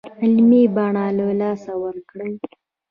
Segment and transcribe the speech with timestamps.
[0.21, 2.29] علمي بڼه له لاسه ورکړې.